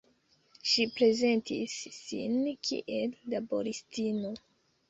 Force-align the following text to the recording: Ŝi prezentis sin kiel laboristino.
Ŝi 0.69 0.85
prezentis 0.99 1.75
sin 1.97 2.39
kiel 2.69 3.15
laboristino. 3.35 4.35